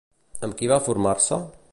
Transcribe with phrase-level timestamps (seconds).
[0.47, 1.39] Amb qui va formar-se?